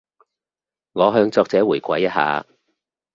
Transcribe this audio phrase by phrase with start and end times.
[0.93, 2.43] 我向作者回饋一下